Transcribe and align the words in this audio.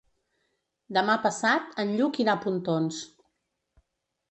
Demà 0.97 1.17
passat 1.25 1.77
en 1.85 1.93
Lluc 2.01 2.19
irà 2.25 2.35
a 2.39 2.45
Pontons. 2.47 3.05